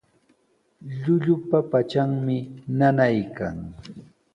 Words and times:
Llullupa 1.01 1.57
patranmi 1.71 2.37
nanaykan. 2.77 3.57